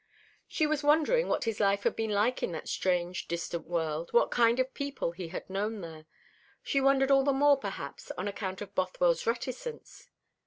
[0.47, 4.11] She was always wondering what his life had been like in that strange distant world,
[4.13, 6.07] what kind of people he had known there.
[6.63, 10.09] She wondered all the more perhaps on account of Bothwell's reticence.